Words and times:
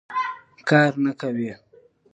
کار 0.69 0.91
نه 1.05 1.11
کوي. 1.19 1.51